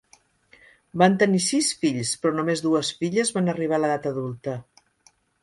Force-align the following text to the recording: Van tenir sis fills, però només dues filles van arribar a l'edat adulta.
Van 1.01 1.17
tenir 1.23 1.41
sis 1.47 1.69
fills, 1.83 2.13
però 2.23 2.33
només 2.39 2.65
dues 2.67 2.91
filles 3.03 3.33
van 3.37 3.53
arribar 3.55 3.79
a 3.79 3.83
l'edat 3.85 4.11
adulta. 4.15 4.59